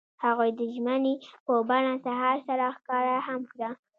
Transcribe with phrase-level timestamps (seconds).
[0.25, 1.13] هغوی د ژمنې
[1.45, 3.69] په بڼه سهار سره ښکاره هم کړه.